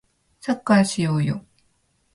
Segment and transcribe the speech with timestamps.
[0.39, 1.45] サッカーしようよ